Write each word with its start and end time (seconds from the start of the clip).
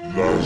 Hello 0.00 0.38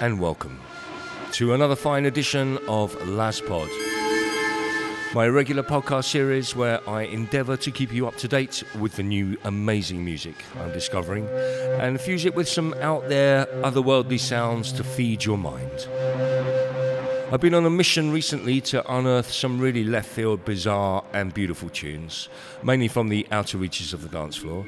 and 0.00 0.18
welcome 0.18 0.58
to 1.32 1.52
another 1.52 1.76
fine 1.76 2.06
edition 2.06 2.56
of 2.66 2.96
LazPod, 3.00 3.68
my 5.16 5.26
regular 5.26 5.62
podcast 5.62 6.04
series 6.04 6.54
where 6.54 6.86
I 6.86 7.04
endeavour 7.04 7.56
to 7.56 7.70
keep 7.70 7.90
you 7.90 8.06
up 8.06 8.16
to 8.16 8.28
date 8.28 8.62
with 8.78 8.96
the 8.96 9.02
new 9.02 9.38
amazing 9.44 10.04
music 10.04 10.34
I'm 10.60 10.70
discovering 10.74 11.26
and 11.80 11.98
fuse 11.98 12.26
it 12.26 12.34
with 12.34 12.46
some 12.46 12.74
out 12.82 13.08
there 13.08 13.46
otherworldly 13.62 14.20
sounds 14.20 14.72
to 14.72 14.84
feed 14.84 15.24
your 15.24 15.38
mind. 15.38 15.88
I've 17.32 17.40
been 17.40 17.54
on 17.54 17.64
a 17.64 17.70
mission 17.70 18.12
recently 18.12 18.60
to 18.72 18.94
unearth 18.94 19.32
some 19.32 19.58
really 19.58 19.84
left 19.84 20.10
field, 20.10 20.44
bizarre, 20.44 21.02
and 21.14 21.32
beautiful 21.32 21.70
tunes, 21.70 22.28
mainly 22.62 22.86
from 22.86 23.08
the 23.08 23.26
outer 23.30 23.56
reaches 23.56 23.94
of 23.94 24.02
the 24.02 24.10
dance 24.10 24.36
floor. 24.36 24.66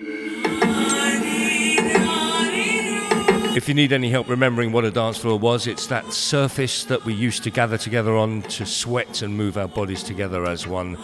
If 3.57 3.67
you 3.67 3.75
need 3.75 3.93
any 3.93 4.11
help 4.11 4.29
remembering 4.29 4.73
what 4.73 4.85
a 4.85 4.91
dance 4.91 5.19
floor 5.19 5.39
was, 5.39 5.67
it's 5.67 5.87
that 5.89 6.13
surface 6.13 6.85
that 6.85 7.05
we 7.05 7.15
used 7.15 7.43
to 7.45 7.51
gather 7.51 7.79
together 7.79 8.15
on 8.15 8.43
to 8.43 8.67
sweat 8.67 9.23
and 9.23 9.35
move 9.37 9.57
our 9.57 9.67
bodies 9.67 10.03
together 10.03 10.45
as 10.47 10.67
one. 10.67 10.97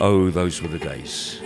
Oh, 0.00 0.30
those 0.30 0.62
were 0.62 0.68
the 0.68 0.78
days. 0.78 1.40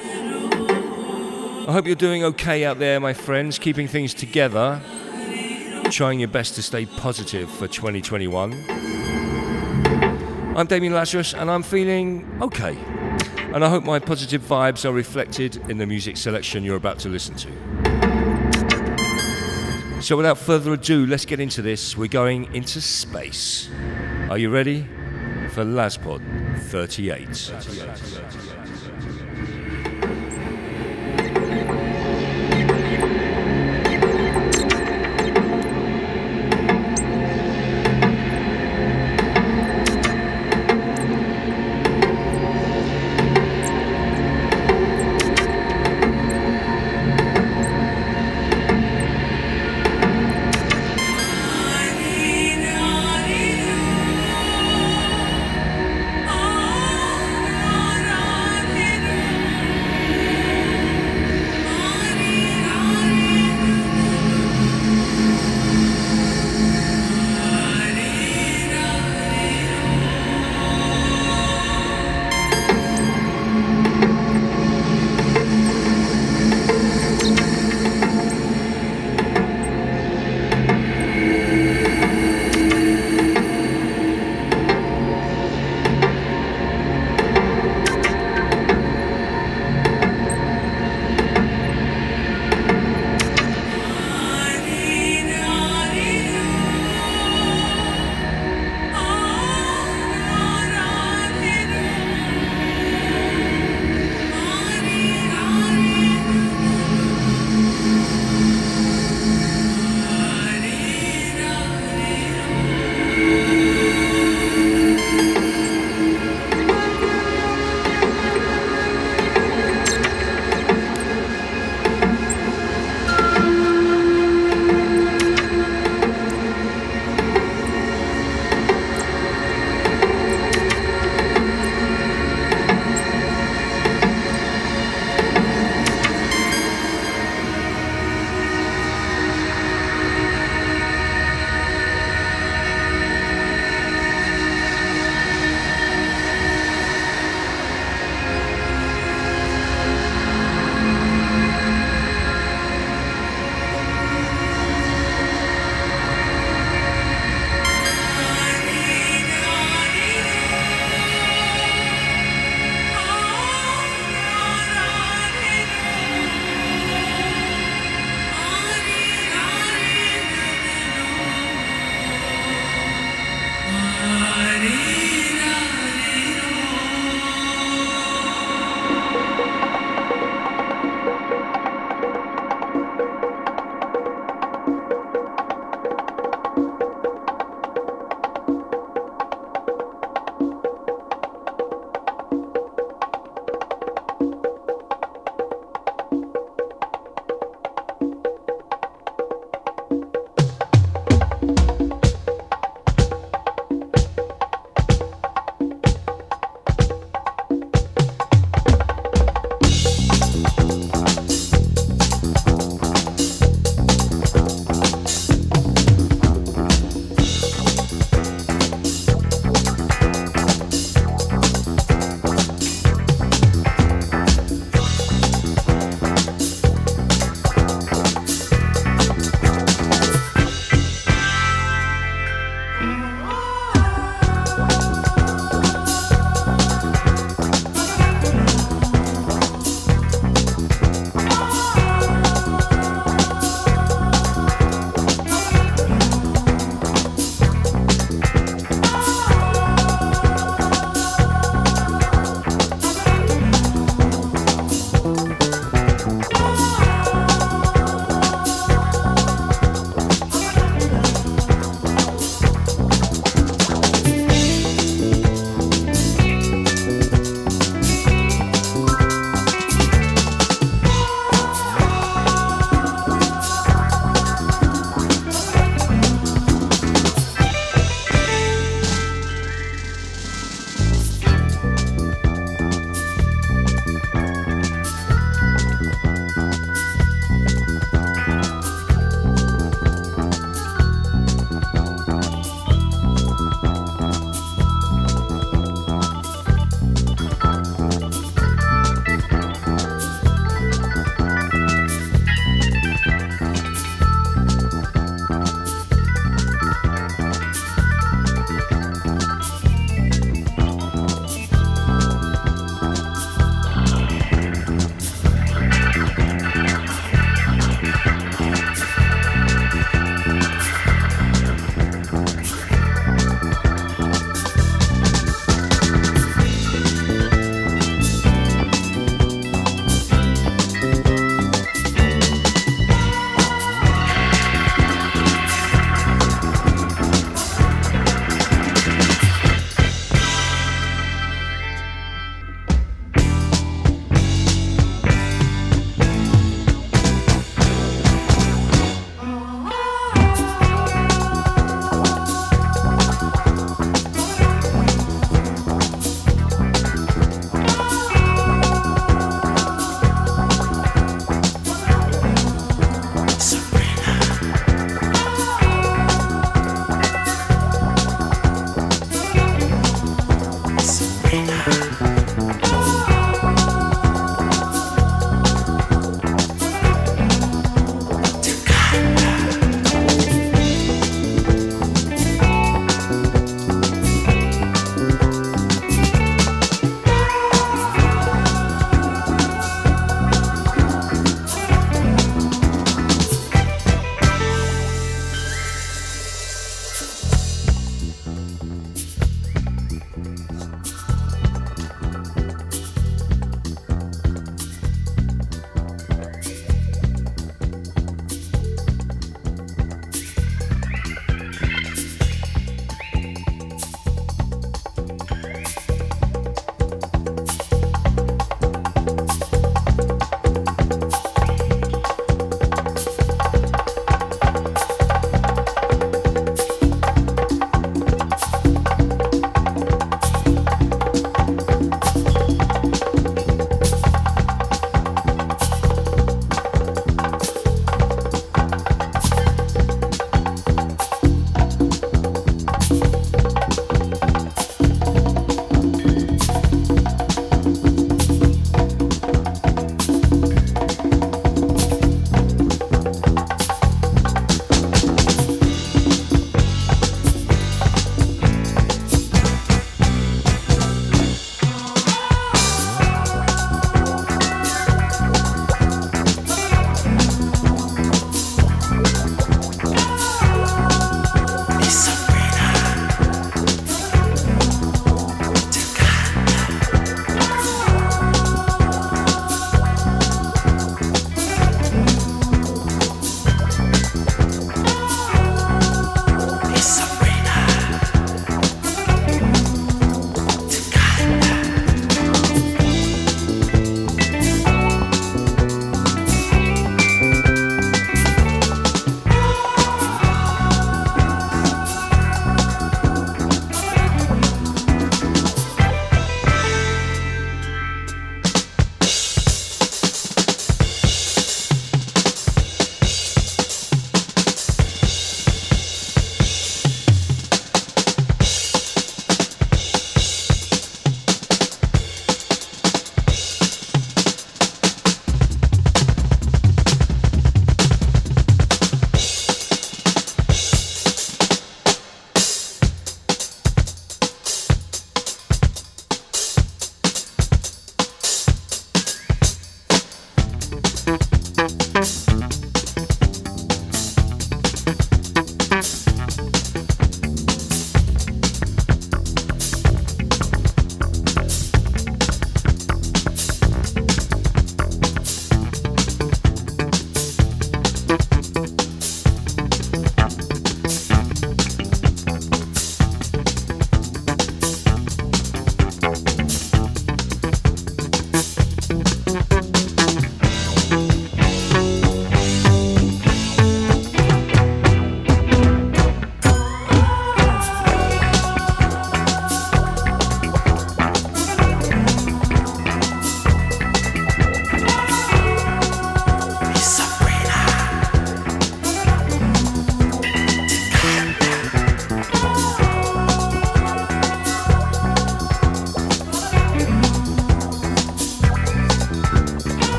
I 1.69 1.73
hope 1.73 1.87
you're 1.87 1.97
doing 1.97 2.25
okay 2.25 2.65
out 2.65 2.79
there, 2.79 2.99
my 3.01 3.13
friends, 3.13 3.59
keeping 3.59 3.89
things 3.89 4.15
together, 4.15 4.81
trying 5.91 6.19
your 6.19 6.29
best 6.29 6.55
to 6.55 6.63
stay 6.63 6.87
positive 6.87 7.51
for 7.51 7.67
2021. 7.69 8.53
I'm 10.57 10.67
Damian 10.67 10.93
Lazarus 10.95 11.35
and 11.35 11.51
I'm 11.51 11.63
feeling 11.63 12.39
okay. 12.41 12.77
And 13.55 13.65
I 13.65 13.69
hope 13.69 13.85
my 13.85 13.99
positive 13.99 14.43
vibes 14.43 14.85
are 14.85 14.93
reflected 14.93 15.57
in 15.69 15.79
the 15.79 15.87
music 15.87 16.17
selection 16.17 16.65
you're 16.65 16.77
about 16.77 16.99
to 17.01 17.09
listen 17.09 17.35
to. 17.37 17.82
So, 20.03 20.17
without 20.17 20.37
further 20.37 20.73
ado, 20.73 21.07
let's 21.07 21.25
get 21.25 21.39
into 21.39 21.63
this. 21.63 21.97
We're 21.97 22.09
going 22.09 22.53
into 22.57 22.81
space. 22.81 23.71
Are 24.29 24.37
you 24.37 24.51
ready 24.51 24.89
for 25.51 25.65
LazPod 25.65 26.21
38. 26.59 27.29
38. 27.29 27.29
38. 27.29 27.97
38. 27.97 28.62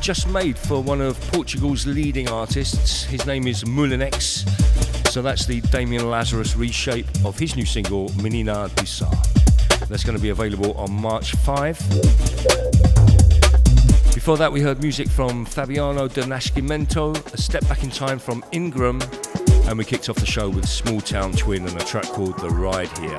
Just 0.00 0.28
made 0.28 0.56
for 0.56 0.82
one 0.82 1.00
of 1.02 1.20
Portugal's 1.32 1.86
leading 1.86 2.28
artists. 2.30 3.04
His 3.04 3.26
name 3.26 3.46
is 3.46 3.66
Moullinex. 3.66 4.44
So 5.10 5.20
that's 5.20 5.44
the 5.44 5.60
Damian 5.60 6.08
Lazarus 6.08 6.56
reshape 6.56 7.06
of 7.24 7.38
his 7.38 7.56
new 7.56 7.66
single, 7.66 8.10
Menina 8.22 8.70
do 8.74 8.86
Sá. 8.86 9.10
That's 9.88 10.04
going 10.04 10.16
to 10.16 10.22
be 10.22 10.30
available 10.30 10.72
on 10.78 10.92
March 10.92 11.32
5. 11.32 11.78
Before 14.14 14.36
that, 14.38 14.50
we 14.50 14.60
heard 14.60 14.80
music 14.80 15.08
from 15.08 15.44
Fabiano 15.44 16.08
do 16.08 16.22
Nascimento, 16.22 17.14
a 17.34 17.36
step 17.36 17.68
back 17.68 17.82
in 17.82 17.90
time 17.90 18.18
from 18.18 18.42
Ingram, 18.52 19.02
and 19.66 19.76
we 19.76 19.84
kicked 19.84 20.08
off 20.08 20.16
the 20.16 20.26
show 20.26 20.48
with 20.48 20.66
Small 20.68 21.00
Town 21.00 21.32
Twin 21.32 21.66
and 21.66 21.76
a 21.80 21.84
track 21.84 22.04
called 22.04 22.38
The 22.38 22.50
Ride 22.50 22.88
Here. 22.98 23.18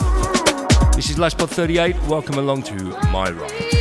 This 0.93 1.09
is 1.09 1.17
LazPod 1.17 1.49
38. 1.49 1.95
Welcome 2.03 2.39
along 2.39 2.63
to 2.63 2.75
my 3.11 3.29
ride. 3.29 3.78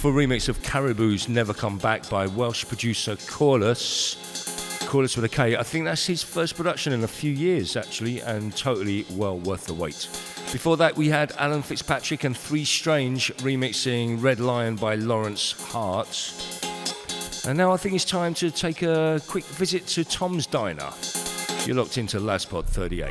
Beautiful 0.00 0.18
remix 0.18 0.48
of 0.48 0.62
Caribou's 0.62 1.28
Never 1.28 1.52
Come 1.52 1.76
Back 1.76 2.08
by 2.08 2.26
Welsh 2.26 2.64
producer 2.64 3.16
Koreless. 3.16 4.16
Koreless 4.86 5.14
with 5.14 5.26
a 5.26 5.28
K. 5.28 5.58
I 5.58 5.62
think 5.62 5.84
that's 5.84 6.06
his 6.06 6.22
first 6.22 6.56
production 6.56 6.94
in 6.94 7.04
a 7.04 7.06
few 7.06 7.30
years, 7.30 7.76
actually, 7.76 8.22
and 8.22 8.56
totally 8.56 9.04
well 9.10 9.38
worth 9.40 9.66
the 9.66 9.74
wait. 9.74 10.08
Before 10.52 10.78
that, 10.78 10.96
we 10.96 11.10
had 11.10 11.32
Alan 11.36 11.60
Fitzpatrick 11.60 12.24
and 12.24 12.34
Three 12.34 12.64
Strange 12.64 13.30
remixing 13.42 14.22
Red 14.22 14.40
Lion 14.40 14.76
by 14.76 14.94
Lawrence 14.94 15.52
Hart. 15.52 16.32
And 17.46 17.58
now 17.58 17.70
I 17.70 17.76
think 17.76 17.94
it's 17.94 18.06
time 18.06 18.32
to 18.34 18.50
take 18.50 18.80
a 18.80 19.20
quick 19.26 19.44
visit 19.44 19.86
to 19.88 20.04
Tom's 20.04 20.46
Diner. 20.46 20.88
You're 21.66 21.76
locked 21.76 21.98
into 21.98 22.20
LazPod 22.20 22.64
38. 22.64 23.10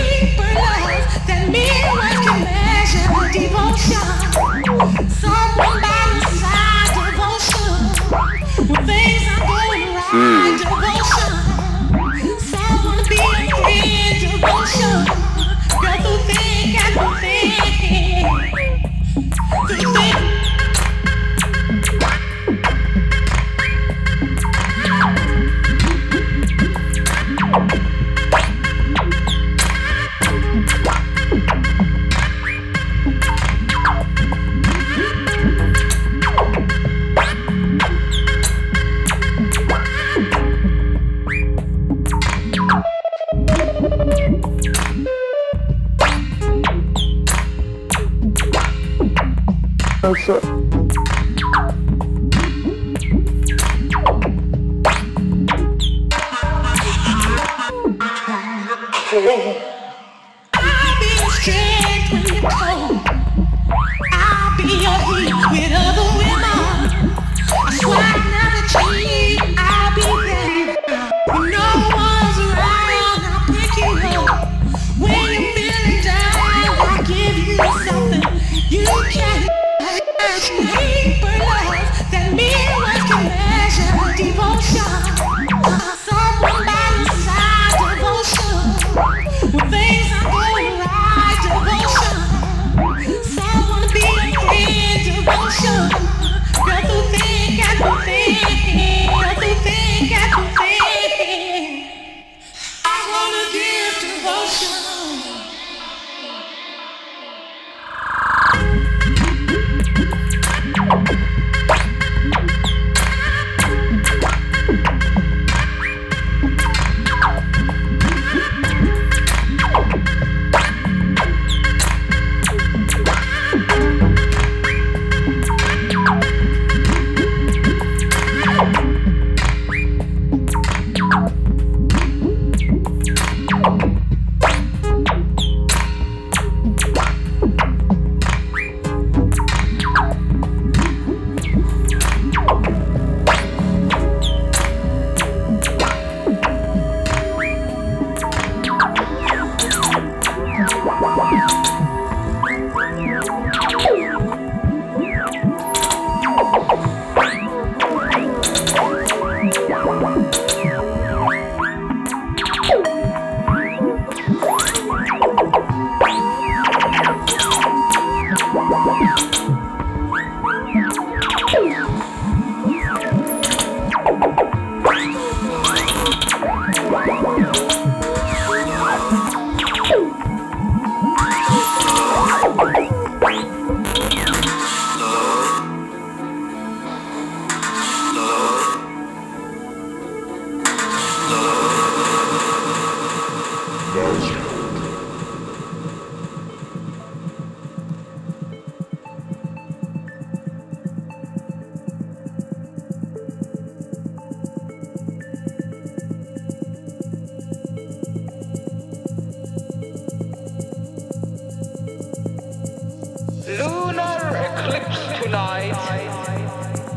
lips 214.71 215.21
collide. 215.21 215.75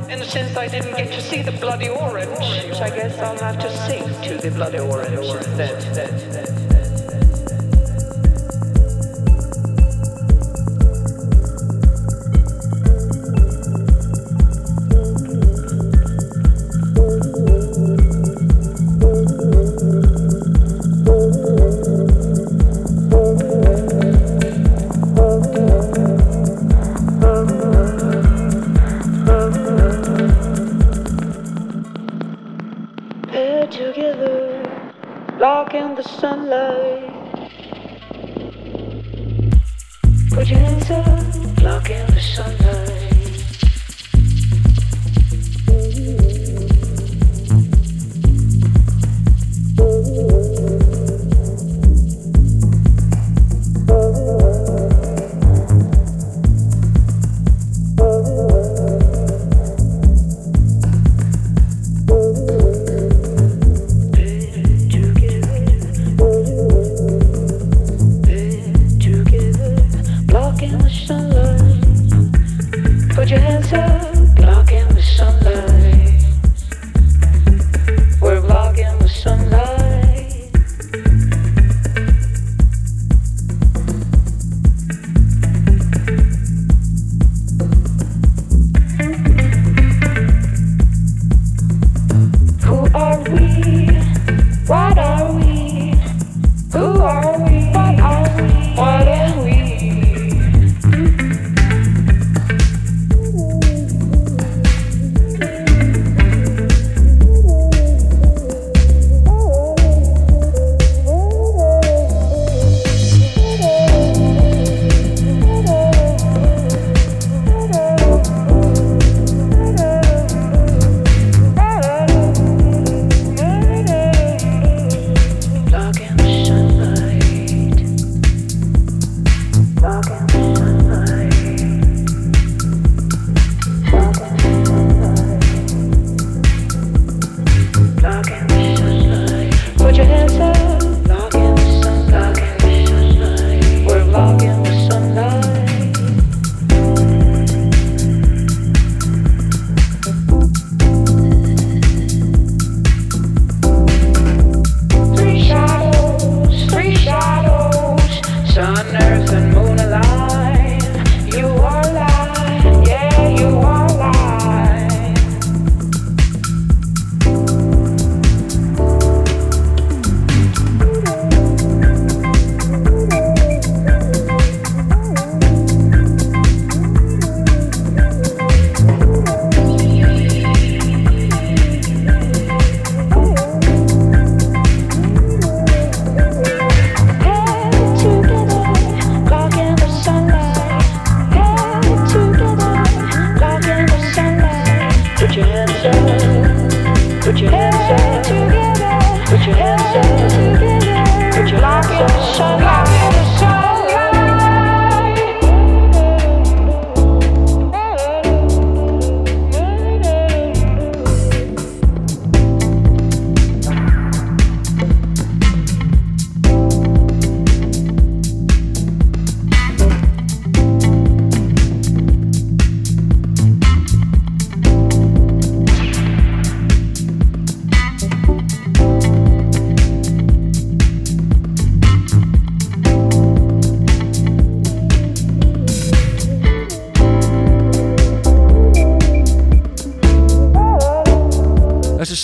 And 0.08 0.22
since 0.24 0.56
I 0.56 0.68
didn't 0.68 0.96
get 0.96 1.12
to 1.12 1.20
see 1.20 1.42
the 1.42 1.52
bloody 1.52 1.88
orange, 1.88 2.38
I 2.80 2.90
guess 2.90 3.18
I'll 3.18 3.38
have 3.38 3.58
to 3.58 3.70
sing 3.86 4.04
to 4.28 4.38
the 4.40 4.50
bloody 4.50 4.78
orange 4.78 5.26
instead. 5.58 6.73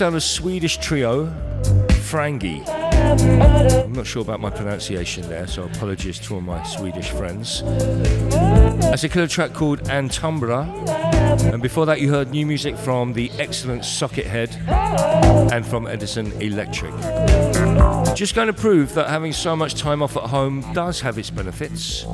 Sound 0.01 0.16
of 0.16 0.22
Swedish 0.22 0.78
trio 0.78 1.26
Frangi. 2.09 2.66
I'm 2.66 3.92
not 3.92 4.07
sure 4.07 4.22
about 4.22 4.40
my 4.40 4.48
pronunciation 4.48 5.28
there, 5.28 5.46
so 5.46 5.64
apologies 5.64 6.18
to 6.20 6.36
all 6.36 6.40
my 6.40 6.62
Swedish 6.62 7.11
friends. 7.11 7.62
That's 8.91 9.05
a 9.05 9.09
killer 9.09 9.28
track 9.28 9.53
called 9.55 9.84
Antumbra. 9.84 10.66
And 11.53 11.62
before 11.62 11.86
that, 11.86 12.01
you 12.01 12.11
heard 12.11 12.32
new 12.32 12.45
music 12.45 12.76
from 12.76 13.12
the 13.12 13.30
excellent 13.38 13.84
Socket 13.84 14.26
Head 14.26 14.51
and 15.53 15.64
from 15.64 15.86
Edison 15.86 16.32
Electric. 16.43 16.93
Just 18.16 18.34
going 18.34 18.49
to 18.49 18.53
prove 18.53 18.93
that 18.95 19.09
having 19.09 19.32
so 19.32 19.55
much 19.55 19.76
time 19.76 20.03
off 20.03 20.16
at 20.16 20.24
home 20.24 20.64
does 20.74 21.01
have 21.03 21.18
its 21.18 21.30
benefits. 21.30 22.05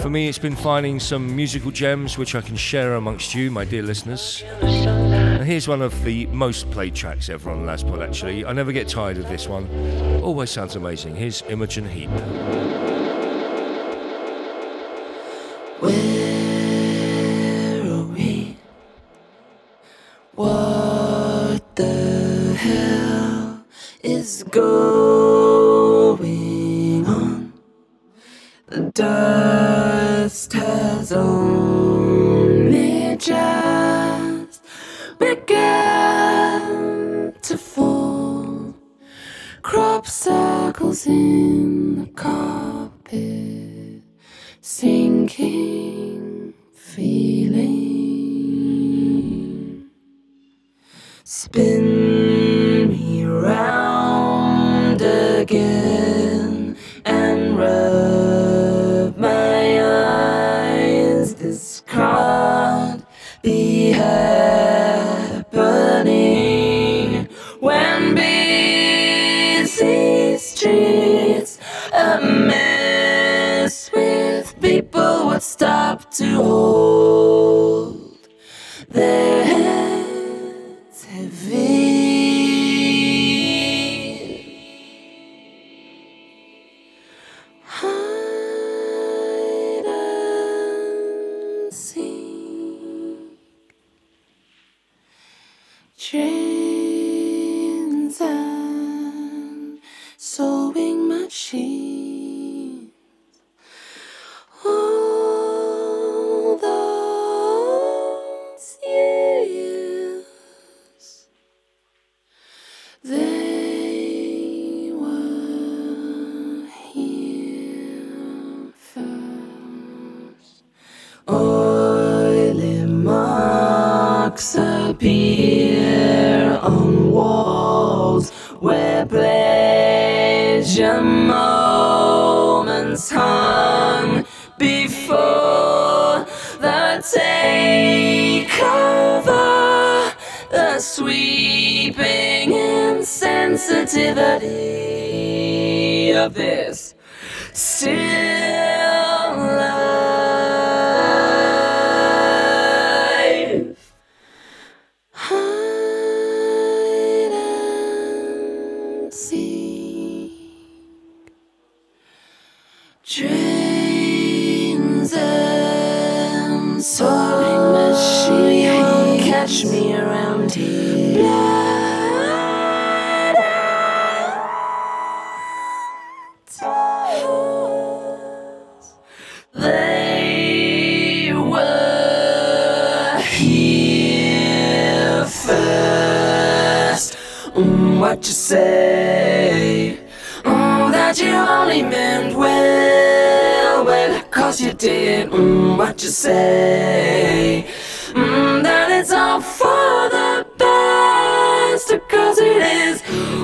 For 0.00 0.08
me, 0.08 0.28
it's 0.28 0.38
been 0.38 0.54
finding 0.54 1.00
some 1.00 1.34
musical 1.34 1.72
gems 1.72 2.16
which 2.16 2.36
I 2.36 2.42
can 2.42 2.54
share 2.54 2.94
amongst 2.94 3.34
you, 3.34 3.50
my 3.50 3.64
dear 3.64 3.82
listeners. 3.82 4.44
And 4.60 5.42
here's 5.42 5.66
one 5.66 5.82
of 5.82 6.04
the 6.04 6.26
most 6.26 6.70
played 6.70 6.94
tracks 6.94 7.28
ever 7.28 7.50
on 7.50 7.66
LazPod, 7.66 8.06
actually. 8.06 8.46
I 8.46 8.52
never 8.52 8.70
get 8.70 8.86
tired 8.86 9.18
of 9.18 9.28
this 9.28 9.48
one. 9.48 9.68
Always 10.22 10.50
sounds 10.50 10.76
amazing. 10.76 11.16
Here's 11.16 11.42
Imogen 11.48 11.88
Heap. 11.88 12.10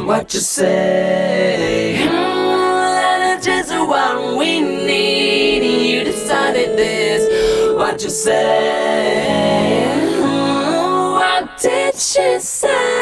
What 0.06 0.34
you 0.34 0.40
say? 0.40 1.96
Mm, 2.06 3.42
just 3.42 3.70
what 3.70 4.36
we 4.36 4.60
need. 4.60 5.64
You 5.64 6.04
decided 6.04 6.76
this. 6.76 7.74
What 7.74 8.02
you 8.02 8.10
say? 8.10 9.86
Mm, 10.20 11.12
what 11.14 11.58
did 11.58 11.94
she 11.94 12.38
say? 12.38 12.93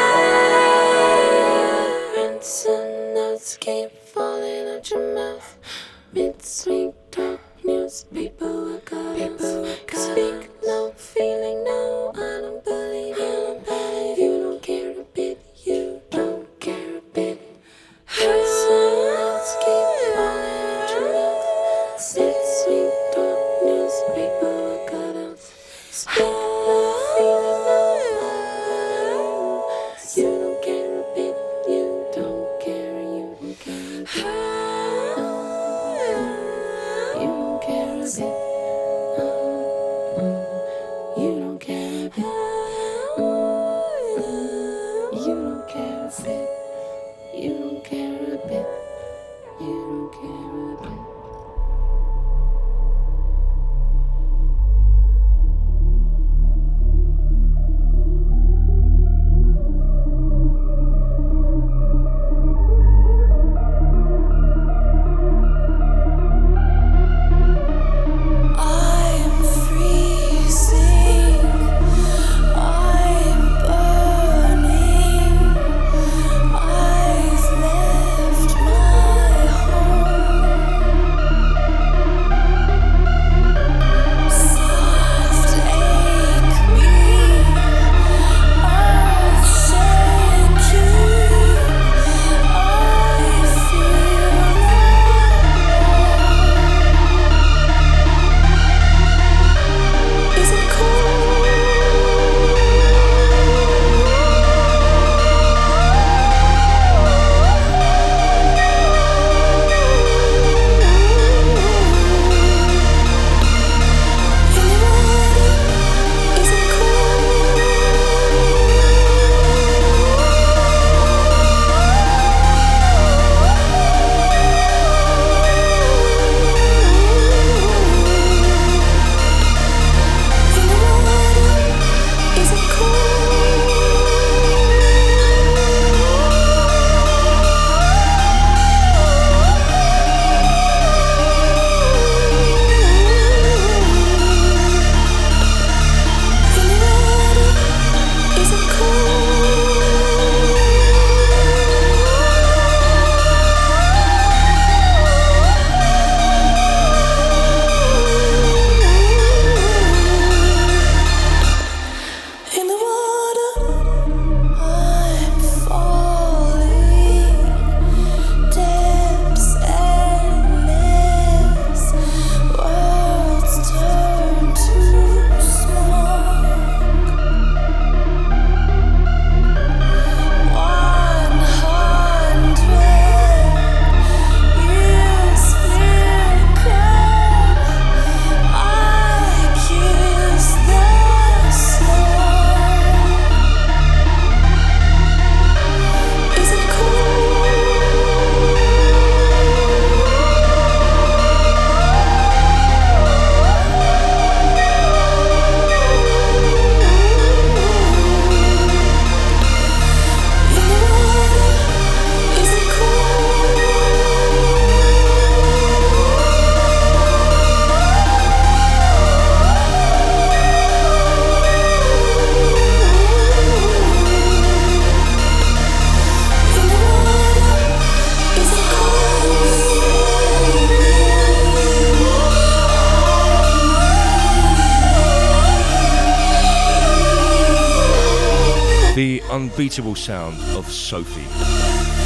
Unbeatable 239.63 239.95
sound 239.95 240.37
of 240.57 240.69
Sophie, 240.69 241.25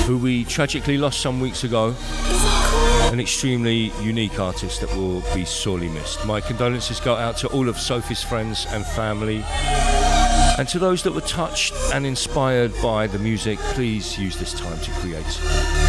who 0.06 0.20
we 0.20 0.44
tragically 0.44 0.96
lost 0.96 1.22
some 1.22 1.40
weeks 1.40 1.64
ago. 1.64 1.96
An 3.12 3.20
extremely 3.20 3.92
unique 4.00 4.40
artist 4.40 4.82
that 4.82 4.96
will 4.96 5.24
be 5.34 5.44
sorely 5.44 5.90
missed. 5.90 6.24
My 6.24 6.40
condolences 6.40 7.00
go 7.00 7.16
out 7.16 7.36
to 7.38 7.48
all 7.48 7.68
of 7.68 7.80
Sophie's 7.80 8.22
friends 8.22 8.68
and 8.70 8.86
family. 8.86 9.44
And 10.60 10.68
to 10.68 10.78
those 10.78 11.02
that 11.02 11.14
were 11.14 11.22
touched 11.22 11.74
and 11.96 12.06
inspired 12.06 12.80
by 12.80 13.08
the 13.08 13.18
music, 13.18 13.58
please 13.74 14.20
use 14.20 14.38
this 14.38 14.54
time 14.54 14.78
to 14.78 14.92
create 14.92 15.42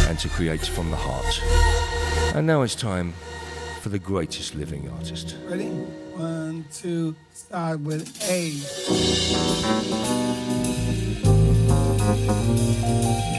and 0.07 0.17
to 0.17 0.29
create 0.29 0.65
from 0.65 0.89
the 0.89 0.97
heart. 0.97 1.39
And 2.35 2.47
now 2.47 2.63
it's 2.63 2.73
time 2.73 3.13
for 3.81 3.89
the 3.89 3.99
greatest 3.99 4.55
living 4.55 4.89
artist. 4.97 5.35
Ready? 5.47 5.67
One, 5.67 6.65
two, 6.73 7.15
start 7.31 7.81
with 7.81 8.09
A. 8.27 8.57
Thank 12.09 13.33
you. 13.33 13.38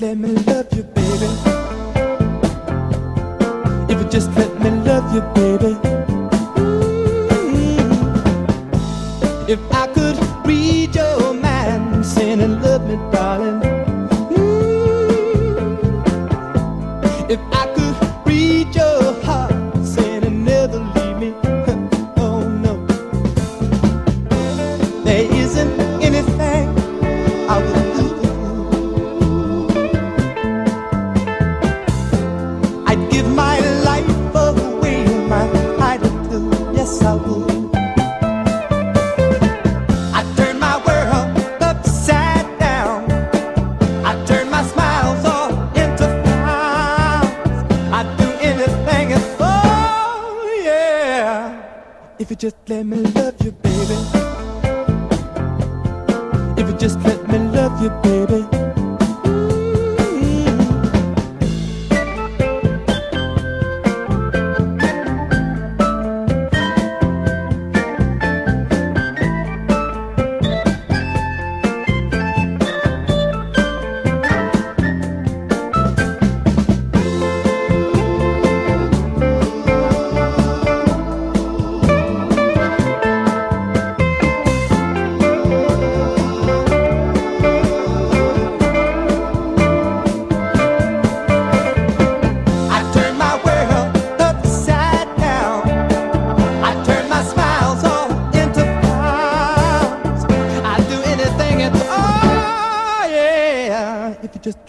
bekleme 0.00 0.29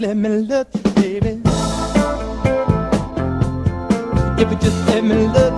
let 0.01 0.17
me 0.17 0.29
look, 0.29 0.67
baby. 0.95 1.39
If 4.41 4.49
you 4.49 4.57
just 4.57 4.87
let 4.87 5.03
me 5.03 5.27
look. 5.27 5.50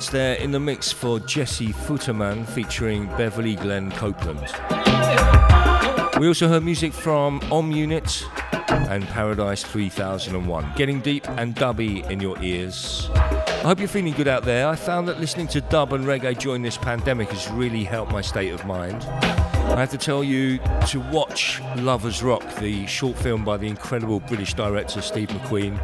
minutes 0.00 0.12
there 0.12 0.36
in 0.36 0.50
the 0.50 0.58
mix 0.58 0.90
for 0.90 1.20
Jesse 1.20 1.74
Futterman 1.74 2.46
featuring 2.46 3.06
Beverly 3.18 3.54
Glenn 3.54 3.90
Copeland. 3.90 4.40
We 6.18 6.26
also 6.26 6.48
heard 6.48 6.62
music 6.62 6.94
from 6.94 7.38
Om 7.52 7.70
Unit 7.70 8.24
and 8.88 9.06
Paradise 9.08 9.62
3001. 9.62 10.72
Getting 10.74 11.02
deep 11.02 11.28
and 11.28 11.54
dubby 11.54 12.08
in 12.10 12.18
your 12.18 12.42
ears. 12.42 13.10
I 13.14 13.62
hope 13.64 13.78
you're 13.78 13.88
feeling 13.88 14.14
good 14.14 14.28
out 14.28 14.44
there. 14.44 14.68
I 14.68 14.74
found 14.74 15.06
that 15.08 15.20
listening 15.20 15.48
to 15.48 15.60
dub 15.60 15.92
and 15.92 16.06
reggae 16.06 16.38
during 16.38 16.62
this 16.62 16.78
pandemic 16.78 17.28
has 17.28 17.50
really 17.50 17.84
helped 17.84 18.10
my 18.10 18.22
state 18.22 18.54
of 18.54 18.64
mind. 18.64 19.06
I 19.70 19.84
have 19.84 19.90
to 19.90 19.98
tell 19.98 20.22
you 20.22 20.58
to 20.88 21.00
watch 21.10 21.60
Lovers 21.76 22.22
Rock, 22.22 22.42
the 22.56 22.86
short 22.86 23.16
film 23.16 23.44
by 23.44 23.56
the 23.56 23.66
incredible 23.66 24.20
British 24.20 24.52
director 24.52 25.00
Steve 25.00 25.28
McQueen. 25.28 25.78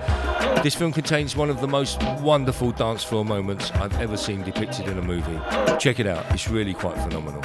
This 0.63 0.75
film 0.75 0.93
contains 0.93 1.37
one 1.37 1.49
of 1.49 1.61
the 1.61 1.69
most 1.69 2.03
wonderful 2.21 2.73
dance 2.73 3.05
floor 3.05 3.25
moments 3.25 3.71
I've 3.71 3.99
ever 4.01 4.17
seen 4.17 4.43
depicted 4.43 4.89
in 4.89 4.99
a 4.99 5.03
movie. 5.03 5.39
Check 5.79 6.01
it 6.01 6.07
out, 6.07 6.27
it's 6.31 6.49
really 6.49 6.75
quite 6.75 6.99
phenomenal. 6.99 7.41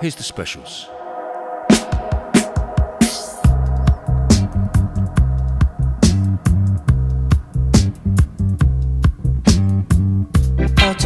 Here's 0.00 0.14
the 0.14 0.22
specials. 0.22 0.88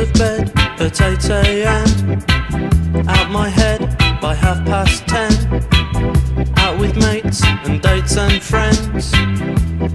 of 0.01 0.13
bed 0.15 0.53
at 0.81 1.01
8 1.01 1.31
a.m. 1.31 3.09
Out 3.09 3.31
my 3.31 3.49
head 3.49 3.81
by 4.21 4.35
half 4.35 4.65
past 4.65 5.07
10. 5.07 6.53
Out 6.57 6.79
with 6.79 6.97
mates 6.97 7.45
and 7.45 7.83
dates 7.83 8.17
and 8.17 8.43
friends. 8.43 9.13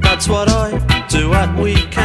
That's 0.02 0.27
what 0.27 0.49
I 0.49 0.69
do 1.10 1.34
at 1.34 1.57
weekends. 1.60 2.05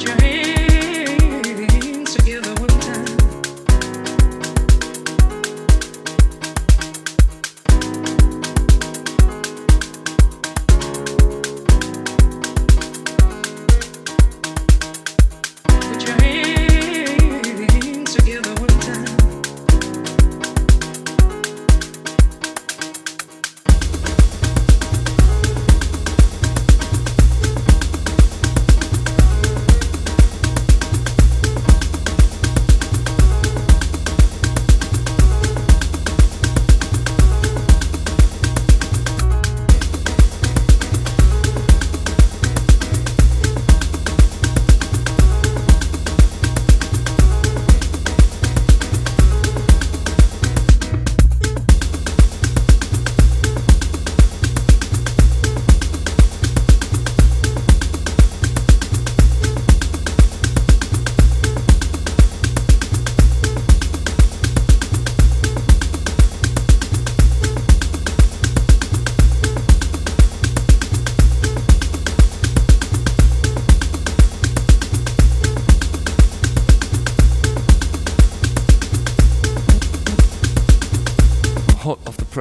You're 0.00 0.14
in. 0.22 0.47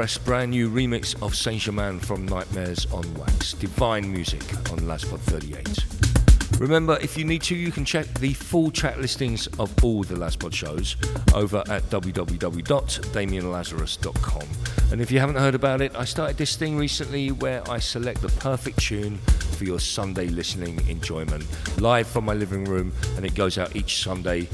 Press 0.08 0.20
brand 0.20 0.52
new 0.52 0.70
remix 0.70 1.22
of 1.22 1.36
Saint 1.36 1.64
Germain 1.64 2.00
from 2.00 2.26
Nightmares 2.26 2.86
on 2.94 3.04
Wax. 3.16 3.52
Divine 3.52 4.10
music 4.10 4.42
on 4.72 4.80
LazPod 4.88 5.20
38. 5.20 6.62
Remember, 6.62 6.98
if 7.02 7.18
you 7.18 7.26
need 7.26 7.42
to, 7.42 7.58
you 7.58 7.74
can 7.74 7.84
check 7.84 8.08
the 8.20 8.32
full 8.32 8.72
track 8.72 8.96
listings 9.00 9.48
of 9.60 9.84
all 9.84 10.04
the 10.04 10.16
LazPod 10.16 10.54
shows 10.54 10.96
over 11.34 11.58
at 11.68 11.84
www.damianlazarus.com. 11.90 14.48
And 14.94 15.02
if 15.02 15.12
you 15.12 15.20
haven't 15.20 15.36
heard 15.36 15.56
about 15.56 15.82
it, 15.82 15.94
I 15.94 16.06
started 16.06 16.38
this 16.38 16.56
thing 16.56 16.78
recently 16.78 17.34
where 17.34 17.70
I 17.70 17.80
select 17.80 18.22
the 18.22 18.30
perfect 18.30 18.80
tune 18.80 19.18
for 19.58 19.66
your 19.66 19.82
Sunday 19.82 20.28
listening 20.28 20.80
enjoyment 20.88 21.46
live 21.82 22.08
from 22.08 22.24
my 22.24 22.34
living 22.34 22.64
room, 22.64 22.94
and 23.18 23.26
it 23.26 23.36
goes 23.36 23.58
out 23.58 23.76
each 23.76 24.02
Sunday 24.02 24.48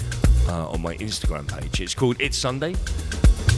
uh, 0.47 0.69
on 0.69 0.81
my 0.81 0.95
Instagram 0.95 1.47
page. 1.47 1.79
It's 1.79 1.93
called 1.93 2.19
It's 2.19 2.39
Sunday 2.39 2.73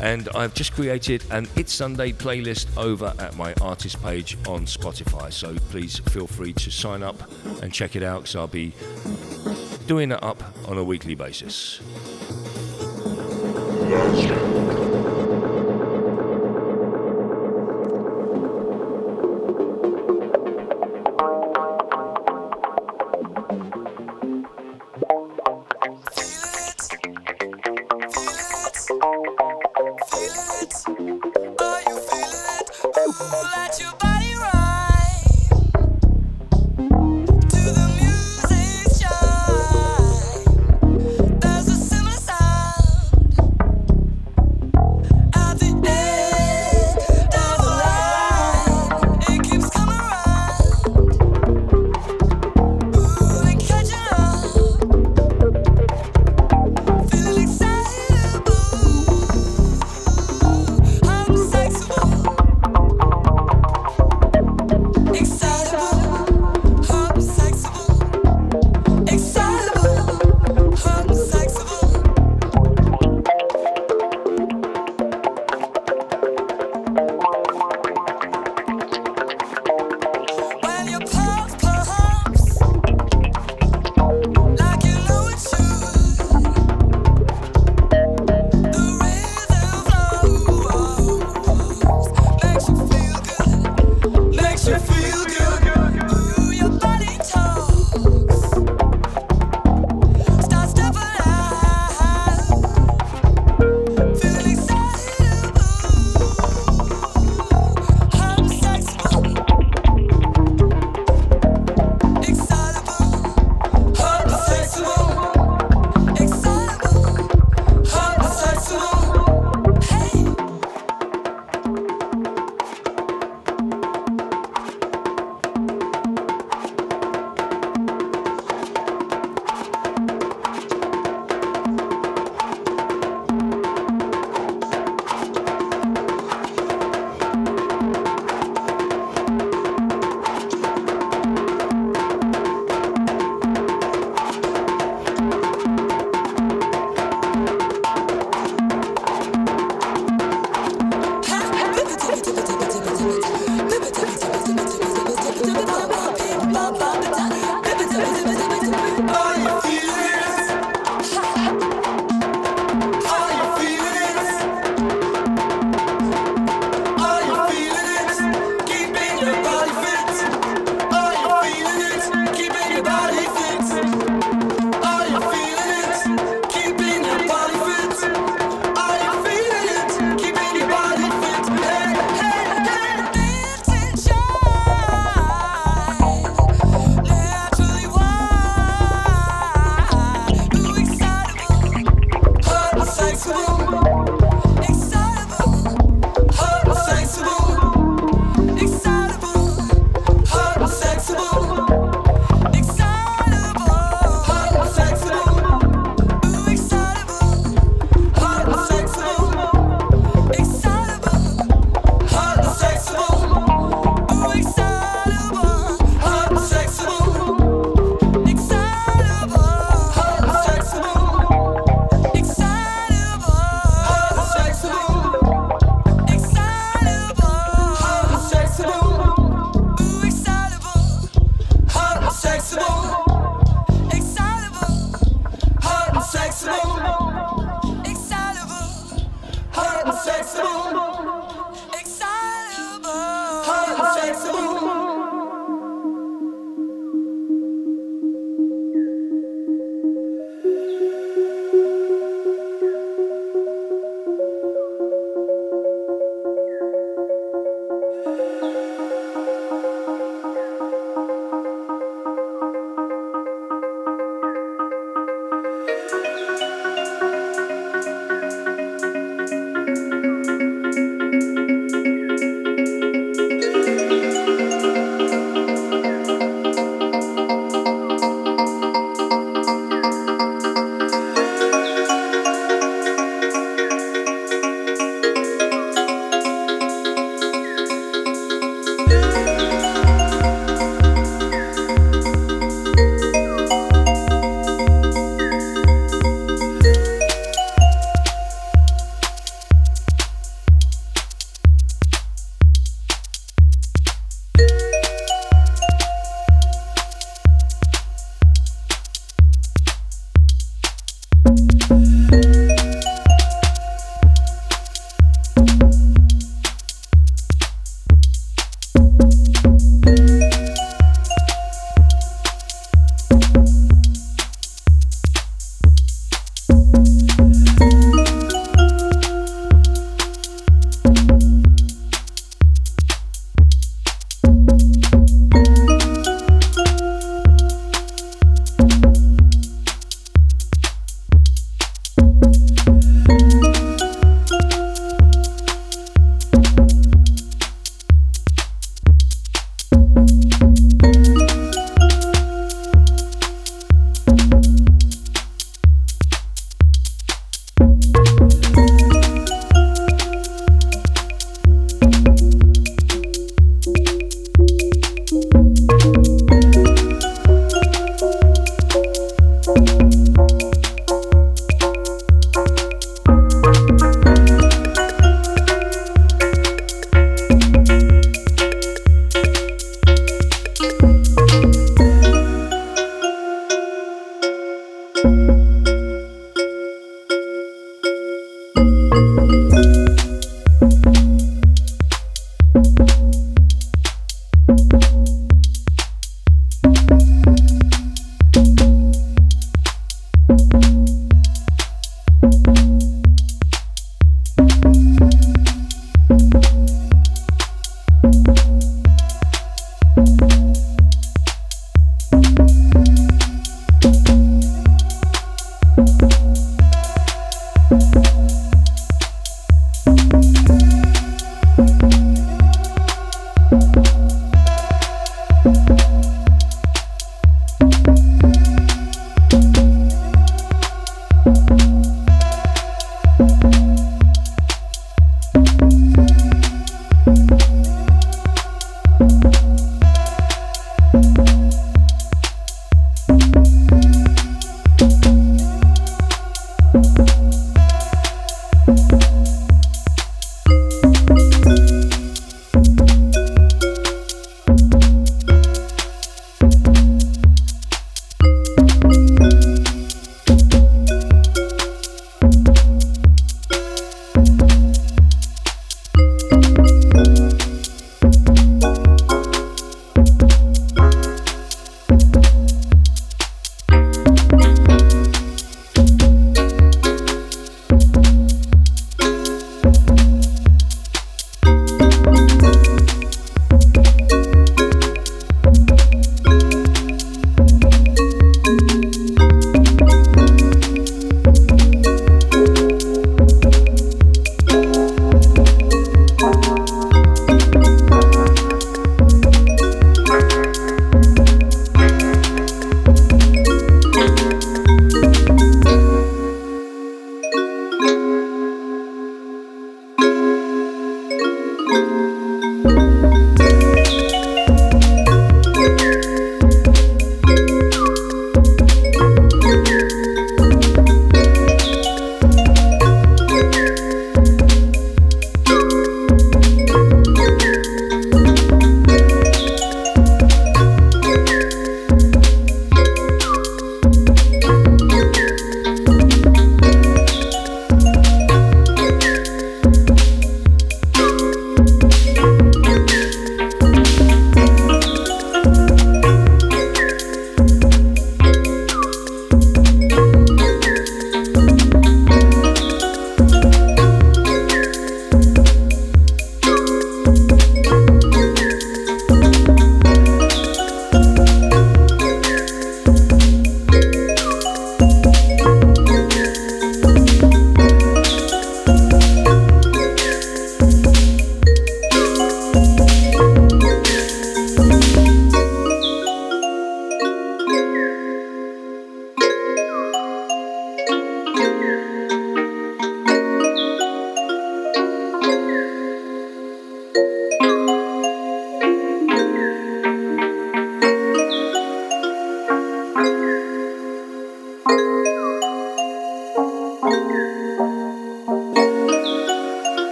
and 0.00 0.28
I've 0.34 0.54
just 0.54 0.72
created 0.72 1.24
an 1.30 1.46
It's 1.56 1.72
Sunday 1.72 2.12
playlist 2.12 2.66
over 2.76 3.14
at 3.18 3.36
my 3.36 3.54
artist 3.60 4.02
page 4.02 4.36
on 4.46 4.66
Spotify. 4.66 5.32
So 5.32 5.54
please 5.70 5.98
feel 5.98 6.26
free 6.26 6.52
to 6.54 6.70
sign 6.70 7.02
up 7.02 7.16
and 7.62 7.72
check 7.72 7.96
it 7.96 8.02
out 8.02 8.22
because 8.22 8.36
I'll 8.36 8.46
be 8.46 8.72
doing 9.86 10.10
it 10.12 10.22
up 10.22 10.42
on 10.68 10.78
a 10.78 10.84
weekly 10.84 11.14
basis. 11.14 11.80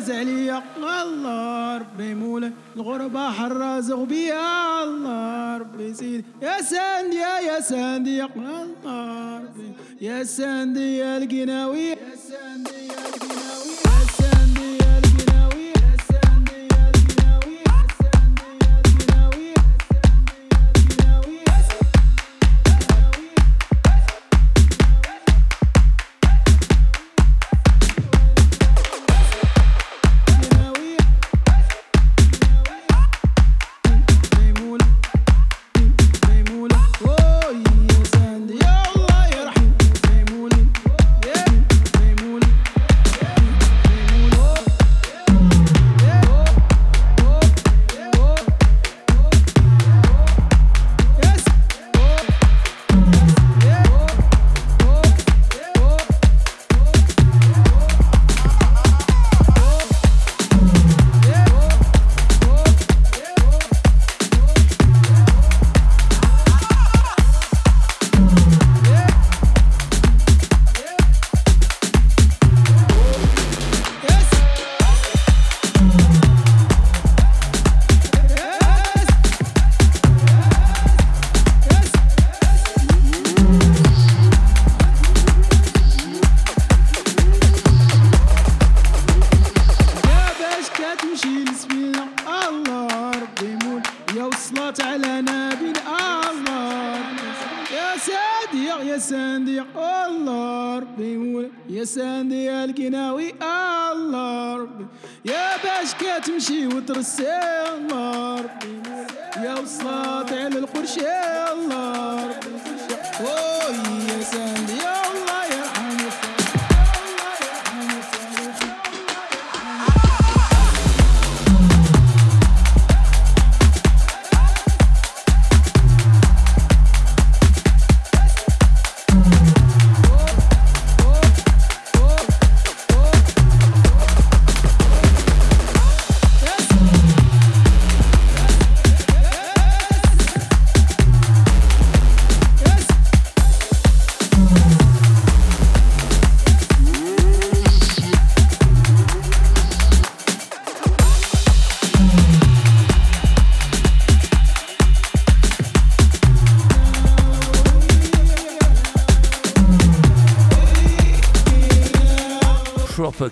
أزلية 0.00 0.62
الله 1.02 1.76
ربي 1.78 2.14
مولاي 2.14 2.52
الغربة 2.76 3.30
حرازق 3.30 3.98
بيا 4.02 4.84
الله 4.84 5.56
ربي 5.56 5.94
سيدي 5.94 6.24
يا 6.42 6.60
ساندي 6.62 7.16
يا 7.48 7.60
ساندي 7.60 8.24
الله 8.24 9.38
ربي 9.38 9.68
يا 10.00 10.24
ساندي 10.24 10.96
يا 10.96 11.16
القناوي. 11.18 11.88
يا 11.90 12.09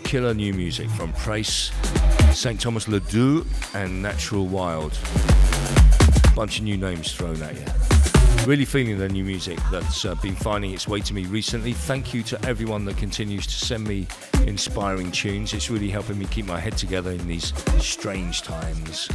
killer 0.09 0.33
new 0.33 0.55
music 0.55 0.89
from 0.89 1.13
Prace, 1.13 1.71
St. 2.33 2.59
Thomas 2.59 2.89
Ledoux, 2.89 3.45
and 3.75 4.01
Natural 4.01 4.47
Wild. 4.47 4.99
Bunch 6.35 6.61
of 6.61 6.65
new 6.65 6.79
names 6.79 7.13
thrown 7.13 7.43
at 7.43 7.55
you. 7.55 8.47
Really 8.47 8.65
feeling 8.65 8.97
the 8.97 9.07
new 9.11 9.23
music 9.23 9.59
that's 9.71 10.07
uh, 10.07 10.15
been 10.15 10.35
finding 10.35 10.73
its 10.73 10.89
way 10.89 11.01
to 11.01 11.13
me 11.13 11.27
recently. 11.27 11.75
Thank 11.75 12.15
you 12.15 12.23
to 12.23 12.43
everyone 12.47 12.87
that 12.87 12.97
continues 12.97 13.47
to 13.49 13.53
send 13.53 13.87
me 13.87 14.07
inspiring 14.47 15.13
tunes. 15.13 15.53
It's 15.53 15.69
really 15.69 15.91
helping 15.91 16.19
me 16.19 16.25
keep 16.25 16.47
my 16.47 16.59
head 16.59 16.79
together 16.79 17.11
in 17.11 17.29
these 17.29 17.53
strange 17.79 18.41
times. 18.41 19.09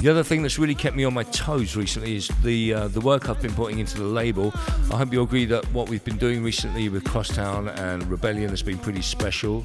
The 0.00 0.08
other 0.10 0.24
thing 0.24 0.42
that's 0.42 0.58
really 0.58 0.74
kept 0.74 0.96
me 0.96 1.04
on 1.04 1.14
my 1.14 1.22
toes 1.22 1.76
recently 1.76 2.16
is 2.16 2.26
the 2.42 2.74
uh, 2.74 2.88
the 2.88 3.00
work 3.00 3.28
I've 3.28 3.40
been 3.40 3.54
putting 3.54 3.78
into 3.78 3.96
the 3.96 4.08
label. 4.08 4.50
I 4.90 4.96
hope 4.96 5.12
you 5.12 5.22
agree 5.22 5.44
that 5.44 5.64
what 5.72 5.88
we've 5.88 6.04
been 6.04 6.18
doing 6.18 6.42
recently 6.42 6.88
with 6.88 7.04
Crosstown 7.04 7.68
and 7.68 8.04
Rebellion 8.10 8.50
has 8.50 8.62
been 8.64 8.78
pretty 8.78 9.02
special. 9.02 9.64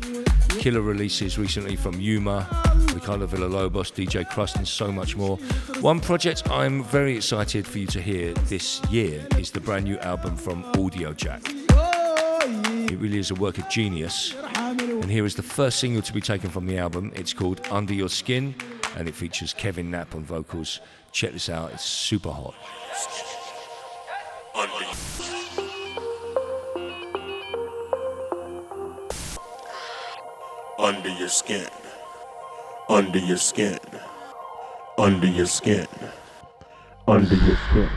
Killer 0.50 0.82
releases 0.82 1.38
recently 1.38 1.76
from 1.76 2.00
Yuma, 2.00 2.48
Ricardo 2.94 3.28
Villalobos, 3.28 3.92
DJ 3.92 4.28
Crust, 4.28 4.56
and 4.56 4.68
so 4.68 4.92
much 4.92 5.16
more. 5.16 5.38
One 5.82 6.00
project 6.00 6.50
I'm 6.50 6.84
very 6.84 7.16
excited 7.16 7.68
for 7.68 7.80
you 7.80 7.88
to 7.88 8.02
hear 8.02 8.34
this 8.34 8.82
year 8.90 9.26
is 9.38 9.52
the 9.52 9.60
brand 9.60 9.86
new 9.86 9.98
album 10.00 10.36
from 10.36 10.64
Audiojack. 10.74 11.42
It 12.92 12.98
really 13.00 13.20
is 13.20 13.32
a 13.32 13.36
work 13.36 13.58
of 13.58 13.70
genius. 13.70 14.34
And 14.56 15.12
here 15.12 15.26
is 15.26 15.36
the 15.36 15.44
first 15.44 15.80
single 15.80 16.02
to 16.02 16.14
be 16.14 16.22
taken 16.22 16.50
from 16.50 16.66
the 16.66 16.78
album. 16.78 17.12
It's 17.16 17.34
called 17.34 17.62
Under 17.70 17.94
Your 17.94 18.10
Skin, 18.10 18.56
and 18.96 19.08
it 19.08 19.16
features 19.16 19.54
Kevin 19.54 19.92
Knapp 19.92 20.16
on 20.16 20.24
vocals. 20.24 20.80
Check 21.12 21.34
this 21.34 21.50
out, 21.50 21.72
it's 21.74 21.86
super 21.86 22.32
hot. 22.32 22.56
under 30.80 31.10
your 31.10 31.28
skin, 31.28 31.66
under 32.88 33.18
your 33.18 33.38
skin, 33.38 33.80
under 35.00 35.26
your 35.26 35.48
skin, 35.48 35.88
under 37.08 37.36
your 37.36 37.56
skin, 37.56 37.90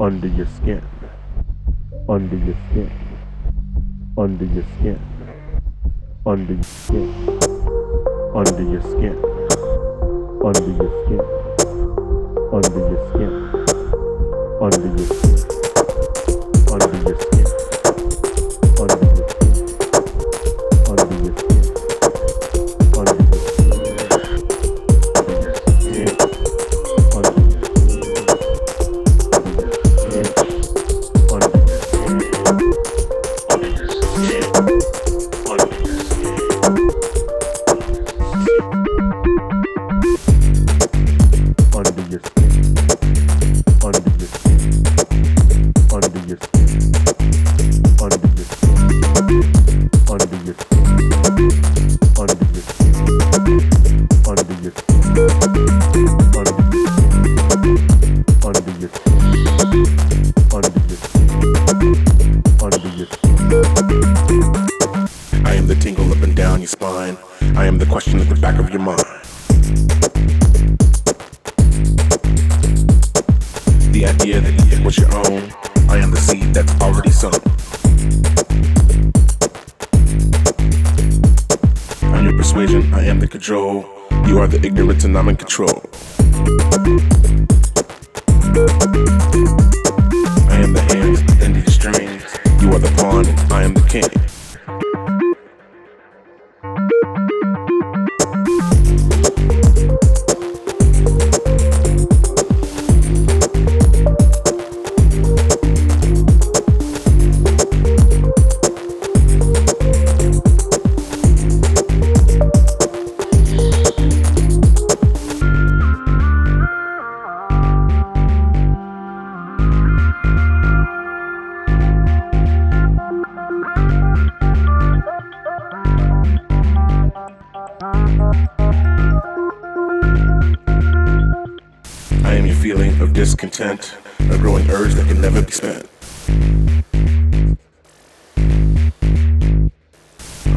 under 0.00 0.26
your 0.28 0.46
skin, 0.46 0.82
under 2.08 2.36
your 2.36 2.56
skin, 2.70 2.90
under 4.16 4.44
your 4.46 4.64
skin, 4.78 5.00
under 6.24 6.54
your 6.54 6.62
skin, 6.64 7.14
under 8.32 8.62
your 8.62 8.82
skin, 8.82 9.16
under 10.42 10.72
your 10.72 10.90
skin, 11.04 11.20
under 12.54 12.80
your 12.88 13.12
skin, 13.12 13.30
under 14.62 14.88
your 14.96 15.06
skin, 15.06 15.44
under 16.72 17.08
your 17.10 17.20
skin. 17.20 17.39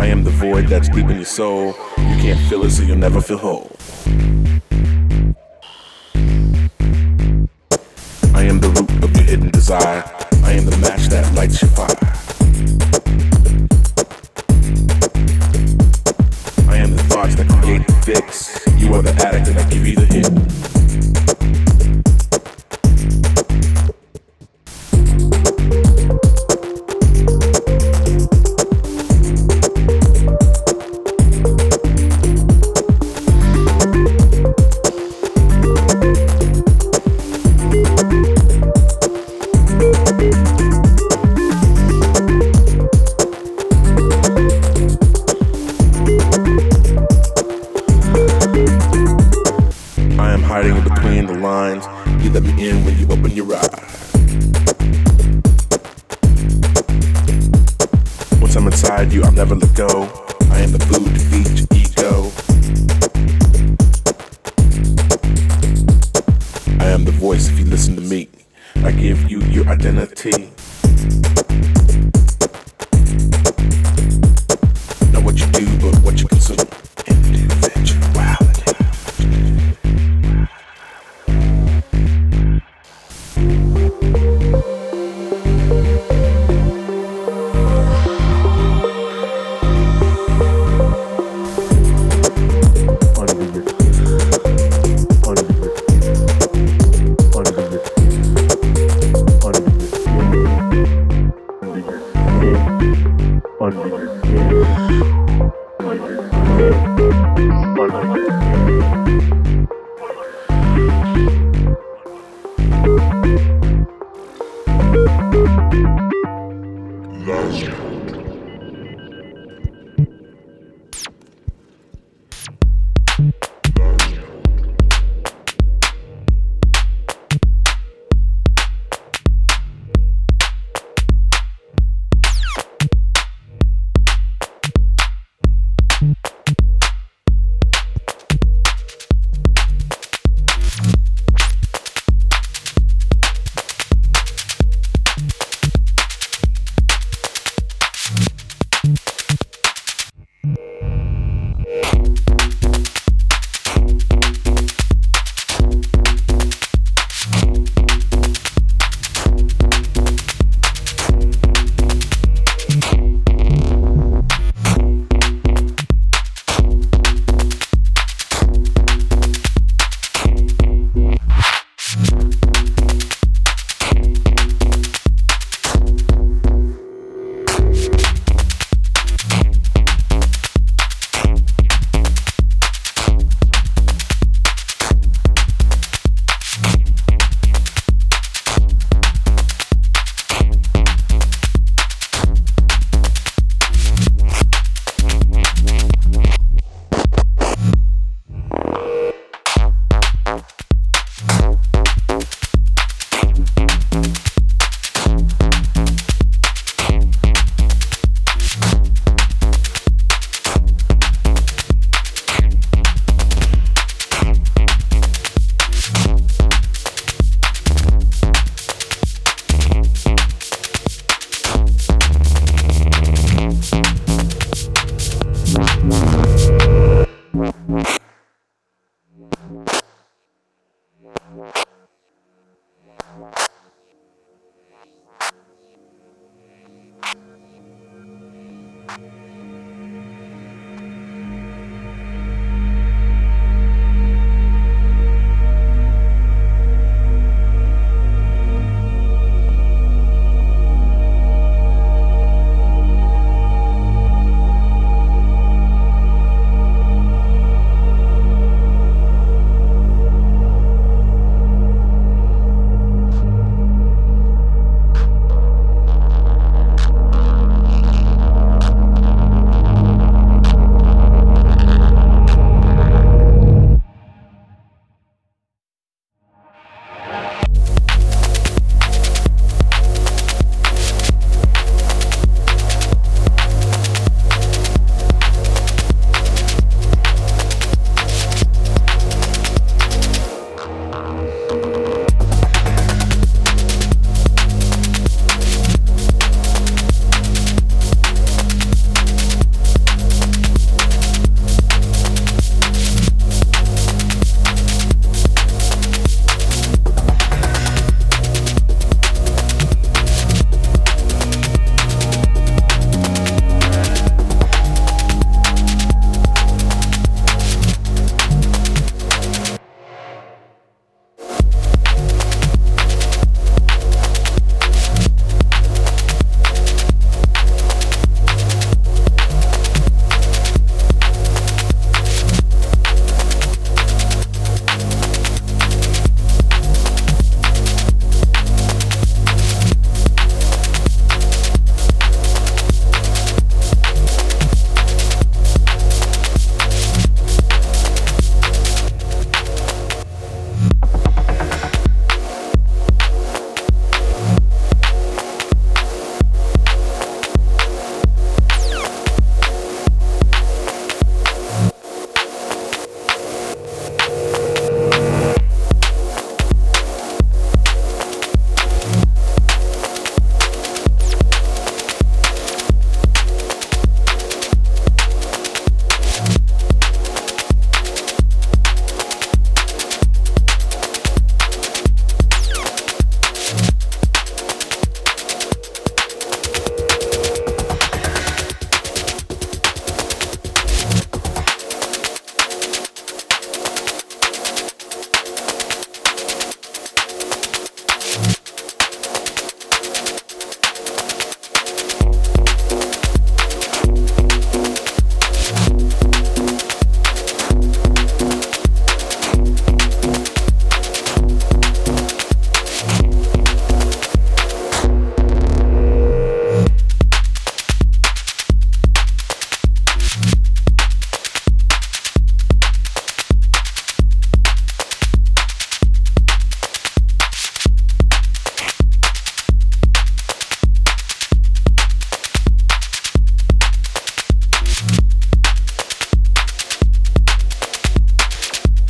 I 0.03 0.07
am 0.07 0.25
the 0.25 0.31
void 0.31 0.67
that's 0.67 0.89
deep 0.89 1.05
in 1.05 1.15
your 1.15 1.23
soul. 1.23 1.67
You 1.97 2.17
can't 2.19 2.49
feel 2.49 2.65
it, 2.65 2.71
so 2.71 2.83
you'll 2.83 2.97
never 2.97 3.21
feel 3.21 3.37
whole. 3.37 3.71
I 8.33 8.43
am 8.43 8.59
the 8.59 8.67
root 8.75 8.91
of 9.01 9.15
your 9.15 9.23
hidden 9.23 9.49
desire. 9.49 10.03
I 10.43 10.51
am 10.51 10.65
the 10.65 10.77
match 10.81 11.07
that 11.07 11.33
lights 11.35 11.61
your 11.61 11.71
fire. 11.71 12.22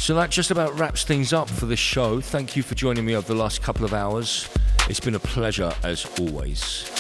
So 0.04 0.14
that 0.16 0.32
just 0.32 0.52
about 0.52 0.78
wraps 0.78 1.06
things 1.06 1.32
up 1.32 1.50
for 1.50 1.66
this 1.66 1.80
show. 1.80 2.20
Thank 2.20 2.58
you 2.58 2.62
for 2.62 2.76
joining 2.76 3.06
me 3.06 3.16
over 3.16 3.26
the 3.26 3.40
last 3.40 3.62
couple 3.62 3.86
of 3.86 3.94
hours. 3.94 4.50
It's 4.90 5.00
been 5.00 5.16
a 5.16 5.20
pleasure 5.20 5.74
as 5.82 6.06
always. 6.20 6.92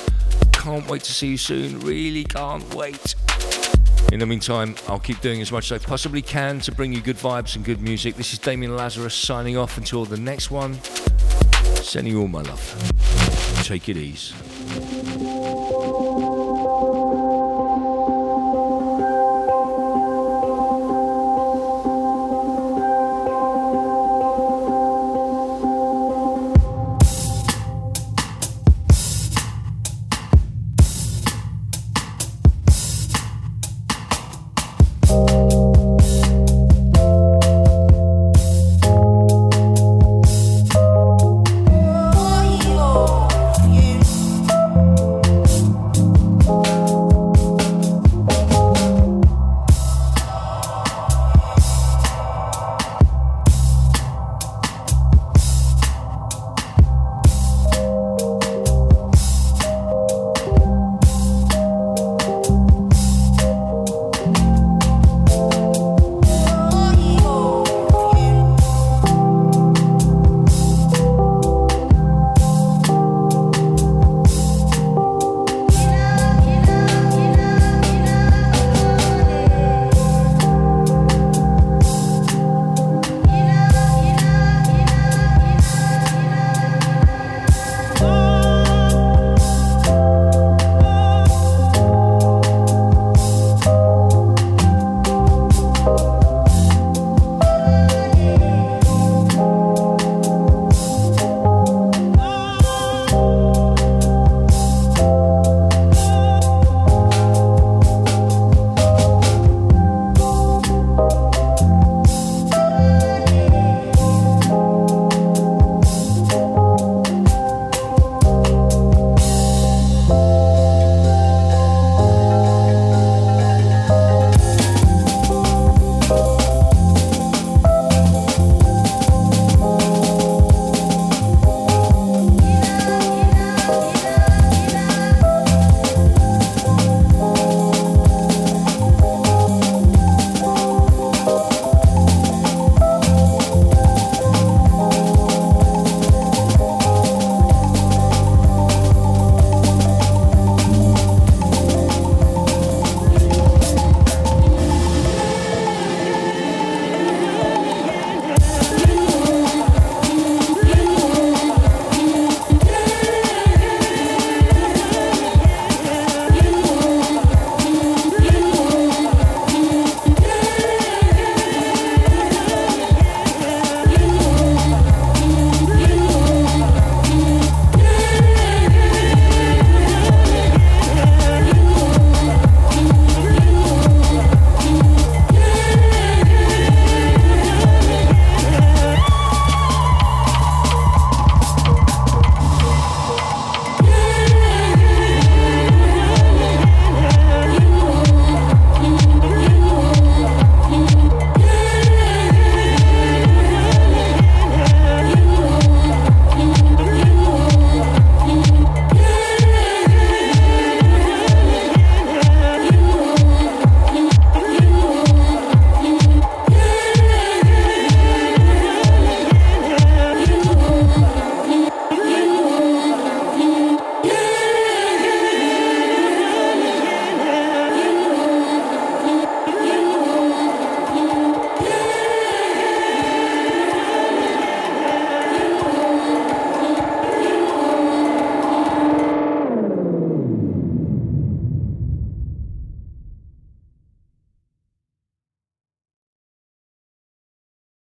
Can't 0.53 0.88
wait 0.88 1.03
to 1.03 1.11
see 1.11 1.27
you 1.27 1.38
soon. 1.38 1.81
Really 1.81 2.23
can't 2.23 2.63
wait. 2.73 3.15
In 4.13 4.19
the 4.19 4.25
meantime, 4.25 4.75
I'll 4.88 5.01
keep 5.01 5.19
doing 5.19 5.41
as 5.41 5.51
much 5.51 5.69
as 5.69 5.84
I 5.84 5.85
possibly 5.85 6.21
can 6.21 6.61
to 6.61 6.71
bring 6.71 6.93
you 6.93 7.01
good 7.01 7.17
vibes 7.17 7.57
and 7.57 7.65
good 7.65 7.81
music. 7.81 8.15
This 8.15 8.31
is 8.31 8.39
Damian 8.39 8.73
Lazarus 8.73 9.15
signing 9.15 9.57
off 9.57 9.77
until 9.77 10.05
the 10.05 10.15
next 10.15 10.49
one. 10.49 10.81
Sending 11.81 12.13
you 12.13 12.21
all 12.21 12.30
my 12.30 12.43
love. 12.43 12.93
Take 13.65 13.89
it 13.89 13.97
easy. 13.97 14.34